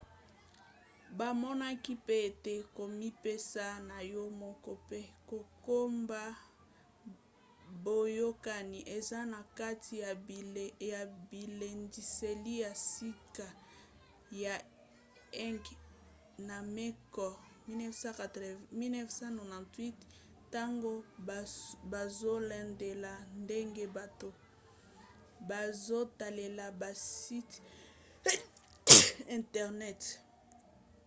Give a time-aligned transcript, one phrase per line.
[1.17, 6.21] bamonaki pe ete komipesa na yo moko” mpe kokoba
[7.83, 9.93] boyokani” eza na kati
[10.91, 11.01] ya
[11.31, 13.47] bilendiseli ya sika
[14.43, 14.55] ya
[15.47, 15.79] eighmey
[16.47, 17.37] na mccord
[17.67, 19.91] 1998
[20.47, 20.91] ntango
[21.91, 23.11] bazolandela
[23.43, 24.29] ndenge bato
[25.49, 27.55] bazotalela basite
[29.39, 30.01] internet